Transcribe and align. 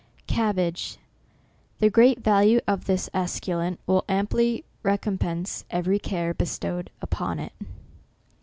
CABBAGE. 0.25 0.97
The 1.77 1.91
great 1.91 2.23
value 2.23 2.59
of 2.67 2.85
this 2.85 3.07
esculent 3.13 3.79
will 3.85 4.03
amply 4.09 4.65
recompense 4.81 5.63
every 5.69 5.99
care 5.99 6.33
bestowed 6.33 6.89
upon 7.03 7.37
it. 7.37 7.53